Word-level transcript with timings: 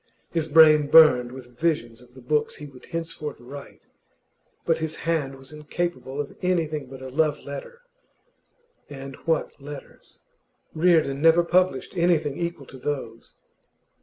His 0.31 0.47
brain 0.47 0.87
burned 0.87 1.31
with 1.31 1.59
visions 1.59 2.01
of 2.01 2.15
the 2.15 2.23
books 2.23 2.55
he 2.55 2.65
would 2.65 2.85
henceforth 2.87 3.39
write, 3.39 3.85
but 4.65 4.79
his 4.79 4.95
hand 4.95 5.35
was 5.35 5.51
incapable 5.53 6.19
of 6.19 6.35
anything 6.41 6.87
but 6.87 7.03
a 7.03 7.09
love 7.09 7.43
letter. 7.45 7.83
And 8.89 9.15
what 9.27 9.61
letters! 9.61 10.21
Reardon 10.73 11.21
never 11.21 11.43
published 11.43 11.93
anything 11.95 12.35
equal 12.35 12.65
to 12.65 12.79
those. 12.79 13.35